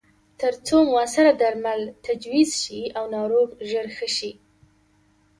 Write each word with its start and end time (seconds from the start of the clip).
ترڅو 0.39 0.77
موثره 0.91 1.33
درمل 1.41 1.81
تجویز 2.05 2.49
شي 2.61 2.81
او 2.97 3.03
ناروغ 3.13 3.49
ژر 3.69 3.87
ښه 3.95 4.07
شي. 4.17 4.31